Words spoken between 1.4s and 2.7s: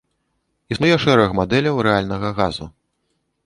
мадэляў рэальнага газу.